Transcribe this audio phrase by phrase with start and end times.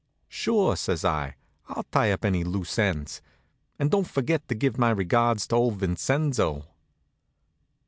[0.29, 1.35] "Sure," says I.
[1.69, 3.21] "I'll tie up any loose ends.
[3.77, 6.65] And don't forget to give my regards to old Vincenzo."